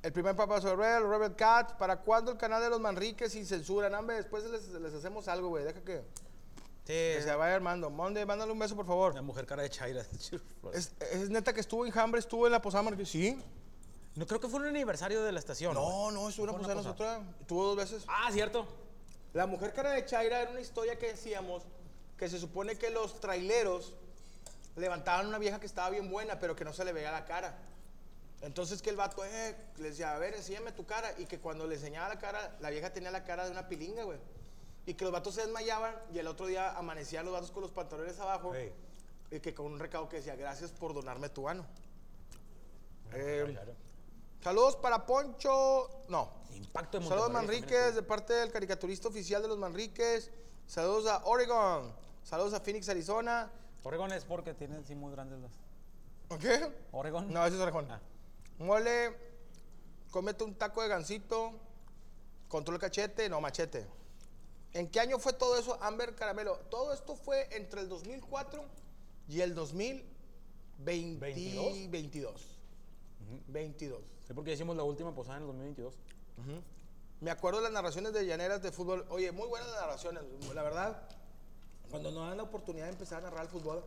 [0.03, 1.77] el primer papá sobre Rebel, Rebel Cat.
[1.79, 3.89] ¿Para cuándo el canal de los Manriques sin censura?
[3.89, 5.65] No, hombre, después les, les hacemos algo, güey.
[5.65, 6.03] Deja que,
[6.87, 7.89] Sí, que se vaya armando.
[7.89, 9.15] Monde, mándale un beso, por favor.
[9.15, 10.05] la mujer cara de Chaira.
[10.73, 13.07] Es, es neta que estuvo en Hambre, estuvo en la Posada Manrique.
[13.09, 13.39] Sí.
[14.17, 15.75] No creo que fue un aniversario de la estación.
[15.75, 15.87] güey.
[15.87, 17.19] No, no, estuvo en la Fue una Posada posada.
[17.19, 17.41] nosotros.
[17.41, 18.05] Estuvo dos veces.
[18.09, 18.67] Ah, cierto.
[19.35, 21.65] La mujer cara de Chaira era una historia que decíamos
[22.17, 23.93] que se supone que los traileros
[24.77, 27.59] levantaban una vieja que estaba bien buena, pero que no se le veía la cara.
[28.43, 31.13] Entonces que el vato eh, le decía, a ver, enséñame tu cara.
[31.19, 34.05] Y que cuando le enseñaba la cara, la vieja tenía la cara de una pilinga,
[34.05, 34.19] güey.
[34.87, 37.73] Y que los vatos se desmayaban y el otro día amanecían los vatos con los
[37.73, 38.53] pantalones abajo.
[39.33, 41.67] Y que con un recado que decía, gracias por donarme tu ano.
[43.13, 43.57] Eh,
[44.45, 45.89] saludos para Poncho.
[46.09, 50.31] No, Impacto de Saludos Manríquez de parte del caricaturista oficial de los Manríquez.
[50.67, 51.93] Saludos a Oregon.
[52.23, 53.51] Saludos a Phoenix, Arizona.
[53.83, 55.53] Oregon es porque tienen sí muy grandes las.
[56.41, 56.73] ¿Qué?
[56.93, 57.33] Oregon.
[57.33, 57.91] No, ese es Oregon.
[57.91, 58.01] Ah.
[58.59, 59.17] Mole,
[60.11, 61.53] cómete un taco de gansito.
[62.49, 63.87] Control cachete, no machete.
[64.75, 66.59] ¿En qué año fue todo eso, Amber Caramelo?
[66.71, 68.65] Todo esto fue entre el 2004
[69.29, 71.91] y el 2022.
[71.91, 72.43] 22.
[73.49, 74.14] 22.
[74.27, 75.95] Sí, porque hicimos la última posada en el 2022.
[77.21, 79.07] Me acuerdo de las narraciones de llaneras de fútbol.
[79.11, 80.23] Oye, muy buenas las narraciones.
[80.55, 81.03] La verdad,
[81.91, 83.85] cuando nos dan la oportunidad de empezar a narrar el fútbol,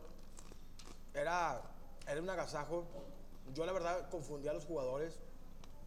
[1.14, 1.60] era,
[2.06, 2.84] era un agasajo.
[3.54, 5.18] Yo, la verdad, confundía a los jugadores.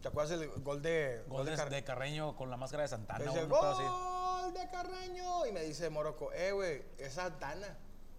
[0.00, 1.22] ¿Te acuerdas el gol de.
[1.28, 3.24] Gol de, Car- de Carreño con la máscara de Santana.
[3.24, 3.48] dice, así.
[3.48, 5.46] ¡Gol de Carreño!
[5.46, 7.76] Y me dice Morocco, eh, güey, es Santana.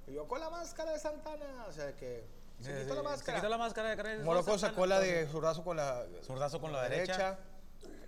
[0.07, 1.65] Y yo, con la máscara de Santana.
[1.67, 2.25] O sea, que
[2.61, 3.37] se Sí, quitó sí, la máscara.
[3.37, 4.23] Se quitó la máscara de.
[4.23, 6.05] Morocco sacó la de zurdazo con la.
[6.23, 7.37] Zurdazo con la derecha.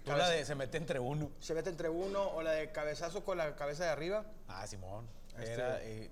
[0.03, 1.31] Tú la de se mete entre uno.
[1.39, 4.23] Se mete entre uno o la de cabezazo con la cabeza de arriba.
[4.47, 5.07] Ah, Simón.
[5.37, 6.11] Este- Era eh,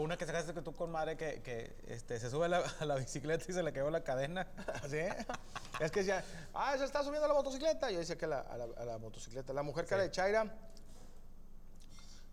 [0.00, 2.84] una que sacaste que tú con madre que, que este, se sube a la, a
[2.86, 4.46] la bicicleta y se le quedó la cadena.
[4.90, 4.96] ¿Sí?
[5.78, 7.90] Es que decía, ah, se está subiendo a la motocicleta.
[7.90, 9.52] Yo decía que la- a, la, a la motocicleta.
[9.52, 10.50] La mujer cara de Chaira.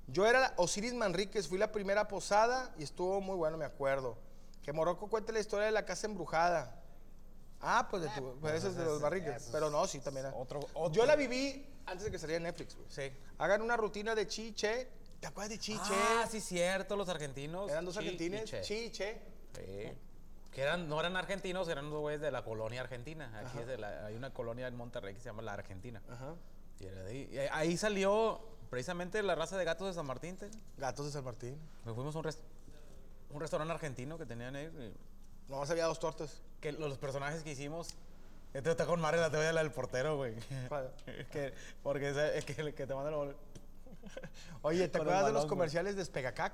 [0.08, 4.18] Yo era Osiris Manríquez, fui la primera posada y estuvo muy bueno, me acuerdo.
[4.64, 6.80] Que Morocco cuente la historia de la casa embrujada.
[7.62, 9.50] Ah, pues de tu, pues ese es de los Manríquez.
[9.52, 10.26] Pero no, sí, también.
[10.36, 10.92] otro- otro.
[10.94, 12.88] Yo la viví antes de que saliera Netflix, güey.
[12.90, 13.12] Sí.
[13.38, 14.88] Hagan una rutina de chiche.
[15.20, 15.80] ¿Te acuerdas de chiche?
[16.20, 17.70] Ah, sí, cierto, los argentinos.
[17.72, 18.44] Eran dos Chi argentines.
[18.46, 18.62] Che.
[18.62, 19.22] Chiche.
[19.56, 19.92] Sí.
[20.52, 23.32] Que eran, no eran argentinos, eran los güeyes de la colonia argentina.
[23.46, 26.02] Aquí es de la- hay una colonia en Monterrey que se llama La Argentina.
[26.10, 26.36] Ajá.
[26.80, 30.36] Y era de ahí, y ahí salió precisamente la raza de gatos de San Martín.
[30.38, 31.58] te- Gatos de San Martín.
[31.86, 32.26] Me fuimos a un,
[33.34, 34.66] un restaurante argentino que tenían ahí.
[34.66, 36.42] y Nomás había dos tortas.
[36.62, 37.90] Que los personajes que hicimos.
[38.54, 40.36] Este está con madre la teoría la del portero, güey.
[41.32, 43.36] Que, porque es, es que, el que te manda el gol.
[44.62, 46.54] Oye, ¿te acuerdas de los balón, comerciales de Espegacac?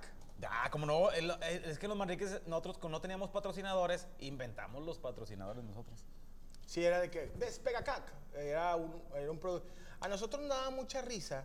[0.50, 4.86] Ah, como no, el- el- es que los Manriques, nosotros como no teníamos patrocinadores, inventamos
[4.86, 6.06] los patrocinadores nosotros.
[6.65, 8.04] Sí, era de que Despegacac.
[8.36, 9.68] Era un, era un producto.
[10.00, 11.44] A nosotros nos daba mucha risa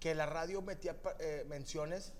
[0.00, 2.12] que la radio metía eh, menciones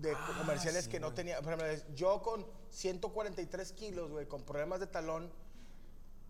[0.00, 1.40] de Ah, comerciales que no tenía.
[1.42, 5.30] Por ejemplo, yo con 143 kilos, güey, con problemas de talón,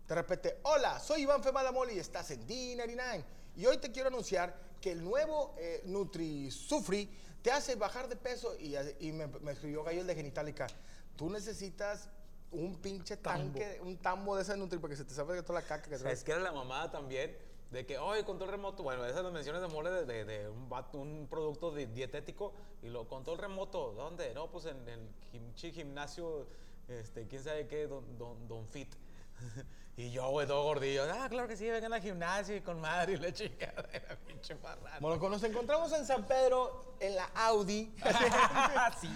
[0.07, 3.23] de repente, hola, soy Iván Femalamoli y estás en D99.
[3.55, 7.09] Y hoy te quiero anunciar que el nuevo eh, Nutrisufri
[7.41, 8.55] te hace bajar de peso.
[8.59, 10.67] Y, y me, me escribió Gallo el de Genitalica.
[11.15, 12.09] Tú necesitas
[12.51, 15.65] un pinche tanque, un tambo de ese Nutri para que se te salga toda la
[15.65, 16.19] caca que traes.
[16.19, 17.37] Es que era la mamada también
[17.71, 18.83] de que, oye, control remoto.
[18.83, 22.89] Bueno, esas las menciones de mole de, de- de un, un producto de- dietético y
[22.89, 23.93] lo control remoto.
[23.93, 24.33] ¿Dónde?
[24.33, 25.09] No, pues en el
[25.55, 26.47] gimnasio,
[26.87, 28.93] este, quién sabe qué, don, don, don Fit.
[29.97, 31.03] y yo, güey, todo gordillo.
[31.13, 34.15] Ah, claro que sí, vengan al gimnasio y con madre y la chica de la
[34.27, 34.99] pinche marrana.
[34.99, 37.93] Bueno, cuando nos encontramos en San Pedro, en la Audi.
[38.99, 39.09] sí,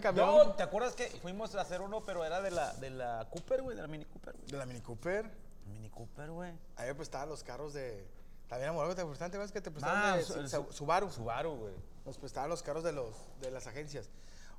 [0.00, 0.26] camión.
[0.26, 3.62] No, ¿te acuerdas que fuimos a hacer uno, pero era de la, de la Cooper,
[3.62, 4.46] güey, de la Mini Cooper, güey?
[4.46, 5.47] De la Mini Cooper.
[5.68, 6.52] Mini Cooper, güey.
[6.76, 8.06] Ahí me prestaban los carros de.
[8.48, 11.10] También amor, te prestaban, ¿te que te prestaban Ah, de su- Su- Subaru?
[11.10, 11.74] Subaru, güey.
[12.06, 14.08] Nos prestaban los carros de, los, de las agencias.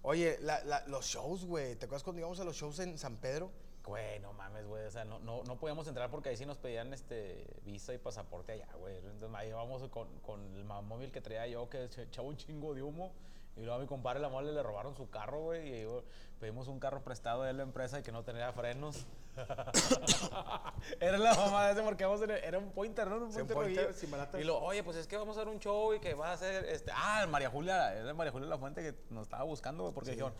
[0.03, 1.75] Oye, la- la- los shows, güey.
[1.75, 3.51] ¿Te acuerdas cuando íbamos a los shows en San Pedro?
[3.83, 4.85] Güey, no mames, güey.
[4.85, 7.97] O sea, no, no, no podíamos entrar porque ahí sí nos pedían este, visa y
[7.97, 8.97] pasaporte allá, güey.
[8.97, 12.83] Entonces ahí íbamos con, con el móvil que traía yo, que echaba un chingo de
[12.83, 13.11] humo.
[13.59, 15.67] Y luego a mi compadre la mole le robaron su carro, güey.
[15.79, 16.03] Y yo-
[16.39, 19.05] pedimos un carro prestado de la empresa y que no tenía frenos.
[20.99, 23.17] era la mamá de ese porque vamos en el- era un pointer, ¿no?
[23.17, 24.41] Un Sí, un pointer, pointer, sin.
[24.41, 26.33] Y lo, oye, pues es que vamos a hacer un show y que va a
[26.33, 29.93] hacer, este, ah, María Julia, era María Julia La Fuente que nos estaba buscando, güey,
[29.93, 30.33] porque dijeron,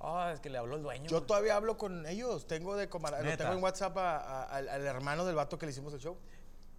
[0.00, 1.08] ah, es que le habló el dueño.
[1.08, 1.26] Yo güey".
[1.26, 2.46] todavía hablo con ellos.
[2.46, 5.72] Tengo de Lo tengo en WhatsApp a- a- al, al hermano del vato que le
[5.72, 6.16] hicimos el show.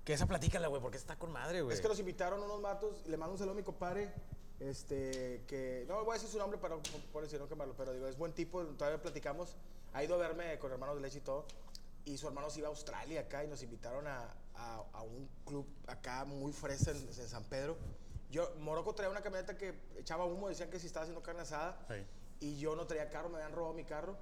[0.04, 1.73] Que esa platícala, güey, porque está con madre, güey.
[1.76, 3.06] Es que nos invitaron unos matos.
[3.08, 4.13] Le mando un saludo a mi compadre.
[4.60, 6.78] Este, que no voy a decir su nombre para
[7.13, 8.63] por, decir no quemarlo, pero digo, es buen tipo.
[8.65, 9.56] Todavía platicamos.
[9.93, 11.46] Ha ido a verme con hermanos de leche y todo.
[12.06, 15.30] Y su hermano se iba a Australia acá y nos invitaron a, a- a un
[15.46, 17.78] club acá muy fresa en, en San Pedro.
[18.32, 21.78] Yo, Morocco traía una camioneta que echaba humo, decían que si estaba haciendo carne asada.
[21.89, 21.96] Sí.
[22.48, 24.17] Y yo no traía carro, me habían robado mi carro.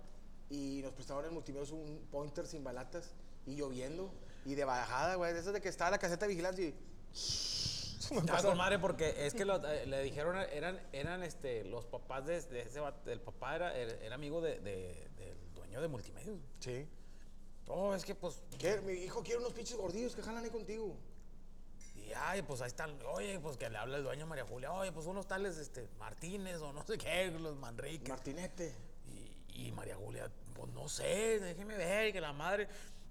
[0.50, 3.12] Y nos prestaron en multimedios un pointer sin balatas.
[3.46, 4.12] Y lloviendo.
[4.46, 5.34] Y de bajada, güey.
[5.34, 6.76] De esas de que estaba la caseta de vigilancia y.
[8.20, 12.26] Estaba con madre porque es que lo- eh, le dijeron, eran, eran este, los papás
[12.26, 16.40] de, de ese el papá era, era, amigo de, de- del dueño de multimedios.
[16.60, 16.88] Sí.
[17.68, 18.80] Oh, es que pues, ¿Qué?
[18.82, 20.96] Mi hijo quiere unos pinches gordillos que jalan ahí contigo.
[21.96, 24.92] y ay, pues ahí están, oye, pues que le habla el dueño María Julia, oye,
[24.92, 28.10] pues unos tales, este, Martínez o no sé qué, los Manrique.
[28.10, 28.74] Martinete.
[29.08, 32.68] Y, y María Julia, pues no sé, déjeme ver, que la madre.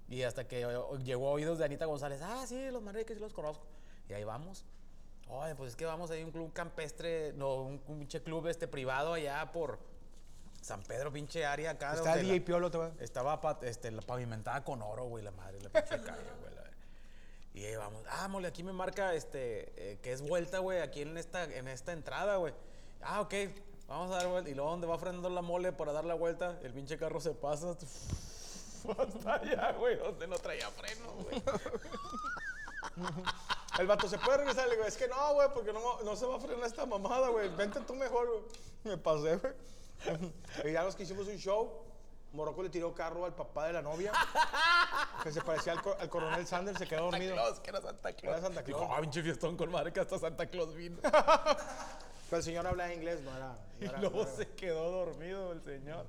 [0.07, 3.21] Y hasta que o- llegó a oídos de Anita González, ah, sí, los Manriques sí
[3.21, 3.65] los conozco.
[4.07, 4.63] Y ahí vamos.
[5.27, 8.67] Oye, pues es que vamos, hay un club campestre, no, un, un pinche club este
[8.67, 9.79] privado allá por
[10.61, 11.93] San Pedro, pinche área acá.
[11.95, 12.91] Está el la- DJ Piolo, va.
[12.99, 16.55] Estaba pa- este, la pavimentada con oro, güey, la madre, la pinche calle, güey.
[16.55, 16.63] la-
[17.53, 18.03] Y ahí vamos.
[18.09, 21.67] Ah, mole, aquí me marca este, eh, que es vuelta, güey, aquí en esta, en
[21.67, 22.53] esta entrada, güey.
[23.01, 23.33] Ah, ok,
[23.87, 24.49] vamos a dar vuelta.
[24.49, 27.31] Y luego donde va frenando la mole para dar la vuelta, el pinche carro se
[27.31, 27.71] pasa
[28.99, 31.43] hasta allá, güey, donde no traía freno, güey.
[33.79, 34.67] El vato se puede regresar.
[34.67, 37.29] Le digo, es que no, güey, porque no, no se va a frenar esta mamada,
[37.29, 37.49] güey.
[37.55, 38.41] Vente tú mejor, güey.
[38.83, 39.53] Me pasé, güey.
[40.65, 41.81] Y ya los que hicimos un show,
[42.33, 44.11] Morocco le tiró carro al papá de la novia,
[45.23, 47.33] que se parecía al, co- al coronel Sanders, se quedó dormido.
[47.33, 48.33] Claus, que era Santa Claus.
[48.37, 48.81] Era Santa Claus.
[48.81, 50.97] Dijo, ah, pinche fiestón con madre que hasta Santa Claus vino.
[51.01, 53.57] Pero el señor hablaba inglés, no era.
[53.79, 56.05] y era, luego no era- se quedó dormido el señor.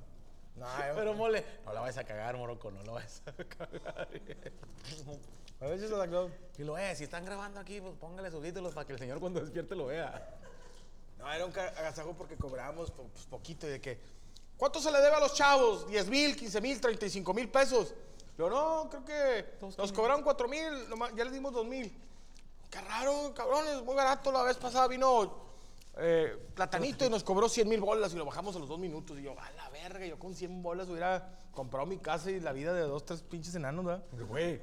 [0.55, 4.07] No, Pero mole, no la vayas a cagar, Morocco, no la vayas a cagar.
[5.59, 6.31] A veces Santa Claus.
[6.57, 9.39] Y lo ve, si están grabando aquí, pues póngale subtítulos para que el señor cuando
[9.39, 10.35] despierte lo vea.
[11.17, 13.67] No, era un agasajo porque cobrábamos po- pues, poquito.
[13.67, 13.99] y De que,
[14.55, 15.87] ¿cuánto se le debe a los chavos?
[15.87, 17.93] ¿10 mil, 15 mil, 35 mil pesos?
[18.37, 19.45] Yo, no, creo que
[19.77, 20.61] nos cobraron 4 mil,
[21.15, 21.91] ya les dimos 2 mil.
[22.69, 24.31] Qué raro, cabrones, muy barato.
[24.31, 25.47] La vez pasada vino
[25.97, 29.17] eh, Platanito y nos cobró 100 mil bolas y lo bajamos a los dos minutos.
[29.17, 32.51] Y yo, a la verga, yo con 100 bolas hubiera comprado mi casa y la
[32.53, 34.03] vida de dos, tres pinches enanos, ¿verdad?
[34.27, 34.61] Güey,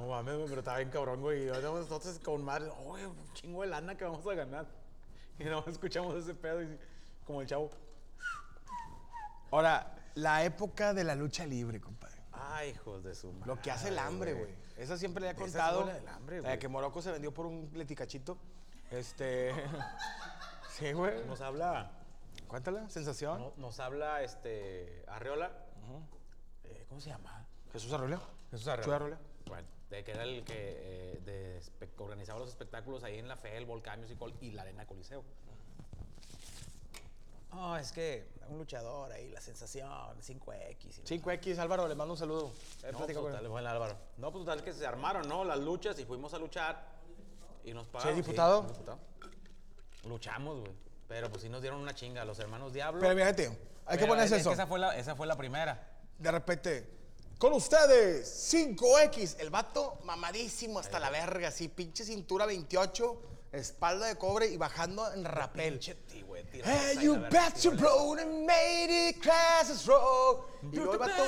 [0.00, 1.46] no mames, pero está bien cabrón, güey.
[1.46, 4.66] Nosotros con madre, oye, un chingo de lana que vamos a ganar.
[5.38, 6.78] Y no escuchamos ese pedo y
[7.26, 7.70] como el chavo.
[9.50, 12.20] Ahora, la época de la lucha libre, compadre.
[12.32, 13.46] Ay, hijos de su madre.
[13.46, 14.54] Lo que hace el hambre, güey.
[14.76, 15.90] Esa siempre le he Esa es contado.
[16.04, 16.58] la hambre, de güey.
[16.58, 18.38] que Morocco se vendió por un leticachito.
[18.90, 19.52] Este.
[20.70, 21.24] sí, güey.
[21.26, 21.90] Nos habla,
[22.48, 23.40] Cuéntala, sensación.
[23.40, 25.50] no- nos habla este Arreola.
[26.64, 27.46] Eh, ¿Cómo se llama?
[27.72, 28.18] Jesús Arroyo.
[28.50, 29.18] Jesús Jesús Arreola.
[29.46, 31.60] Bueno, de que era el que eh, de
[31.98, 35.22] organizaba los espectáculos ahí en la FE, el Volcán Musical y la Arena Coliseo.
[37.52, 39.90] Oh, es que un luchador ahí, la sensación,
[40.22, 40.98] 5X.
[41.00, 42.52] y- 5X, Álvaro, le mando un saludo.
[42.84, 43.48] Eh, No, con total, él.
[43.48, 43.96] bueno, Álvaro.
[44.18, 45.44] No, pues total que se armaron, ¿no?
[45.44, 46.80] Las luchas y fuimos a luchar
[47.64, 48.14] y nos pagaron.
[48.16, 48.62] diputado?
[48.62, 48.98] sí, diputado.
[50.08, 50.72] Luchamos, güey.
[51.08, 53.00] Pero pues sí nos dieron una chinga, los hermanos Diablo.
[53.00, 53.48] Pero mira, gente,
[53.84, 54.50] hay que Pero ponerse es- es eso.
[54.50, 55.88] que esa fue la, esa fue la primera.
[56.18, 56.88] De repente,
[57.40, 59.36] con ustedes, 5X.
[59.40, 63.22] El vato mamadísimo hasta la verga, así, pinche cintura 28,
[63.52, 65.72] espalda de cobre y bajando en rapel.
[65.72, 66.44] Pinche ti, güey.
[66.52, 70.44] Hey, you bet you tira- bro and made it classes row.
[70.70, 71.24] Y luego el vato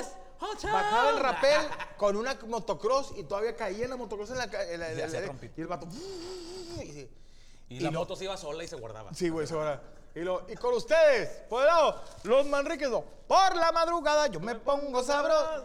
[0.63, 1.61] bajaba en rapel
[1.97, 4.43] con una motocross y todavía caía en la motocross en la...
[4.43, 5.19] en la- en Y la-
[5.57, 5.87] el vato...
[6.83, 7.09] y-
[7.69, 9.11] Y, Y la lo- moto se iba sola y se guardaba.
[9.15, 9.81] Sí, güey, se va.
[10.15, 13.03] Y, lo, y con ustedes, por el lado, los Manriques, no.
[13.27, 15.63] por la madrugada yo me pongo sabroso.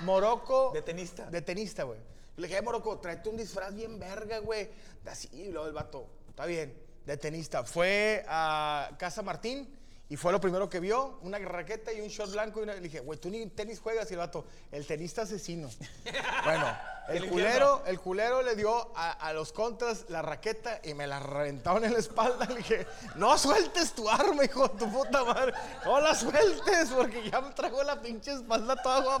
[0.00, 0.70] Morocco.
[0.72, 1.26] De tenista.
[1.30, 1.98] De tenista, güey.
[2.36, 4.70] Le dije, "Eh, Morocco, tráete un disfraz bien verga, güey.
[5.06, 7.64] Así, y luego el vato, está bien, de tenista.
[7.64, 9.74] Fue a Casa Martín
[10.12, 12.60] y fue lo primero que vio, una raqueta y un short blanco.
[12.60, 14.10] Y una- le dije, güey, tú ni tenis juegas.
[14.10, 15.70] Y el vato, el tenista asesino.
[16.44, 16.66] bueno,
[17.08, 21.06] el El culero, el culero le dio a, a los contras la raqueta y me
[21.06, 22.44] la reventaron en la espalda.
[22.44, 25.54] Le dije, no sueltes tu arma, hijo de tu puta madre.
[25.86, 29.18] No la sueltes porque ya me trajo la pinche espalda toda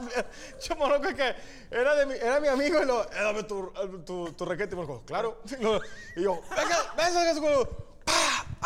[0.76, 1.34] Morocco que
[1.70, 3.72] era, de mi, era mi amigo y lo, "Eh, dame tu,
[4.04, 4.74] tu, tu raqueta.
[4.74, 5.40] Y me dijo, claro.
[6.16, 7.68] Y, yo, venga, venga, venga.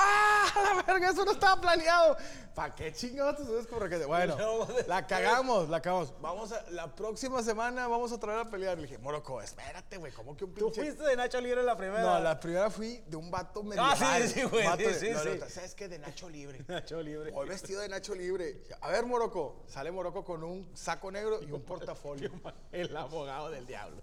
[0.07, 0.53] ¡Ah!
[0.55, 0.75] ¡Ah!
[0.77, 2.17] La verga, eso no estaba planeado.
[2.55, 3.77] ¿Para qué chingados te subes con?
[4.07, 4.37] Bueno,
[4.89, 6.15] la cagamos, la cagamos.
[6.23, 8.79] Vamos a, la próxima semana vamos a traer a pelear.
[8.79, 11.77] Le dije, Morocco, espérate, güey, ¿cómo que un ¿Tú pinche fuiste de Nacho Libre la
[11.77, 12.01] primera?
[12.01, 13.83] no, la primera fui de un vato medio.
[13.85, 15.41] Ah, sí, sí, güey, sí, sí, sí.
[15.51, 15.89] ¿Sabes qué?
[15.89, 16.65] De Nacho Libre.
[16.69, 17.31] Nacho Libre.
[17.31, 18.63] Voy vestido de Nacho Libre.
[18.81, 19.65] A ver, Morocco.
[19.67, 22.31] Sale Morocco con un saco negro y un portafolio.
[22.73, 24.03] El abogado del diablo.